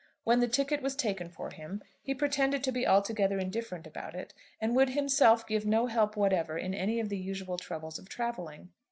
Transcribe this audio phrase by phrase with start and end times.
[0.23, 4.33] When the ticket was taken for him he pretended to be altogether indifferent about it,
[4.59, 8.71] and would himself give no help whatever in any of the usual troubles of travelling.